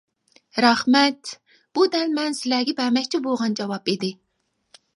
رەھمەت، 0.63 1.29
بۇ 1.79 1.85
دەل 1.97 2.15
مەن 2.17 2.37
سىلەرگە 2.39 2.75
بەرمەكچى 2.81 3.23
بولغان 3.29 3.61
جاۋاب 3.61 3.93
ئىدى. 3.95 4.13